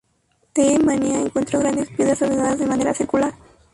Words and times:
D. 0.55 0.79
Mania 0.79 1.19
encontró 1.21 1.59
grandes 1.59 1.89
piedras 1.89 2.23
ordenadas 2.23 2.57
de 2.57 2.65
manera 2.65 2.91
circular. 2.91 3.35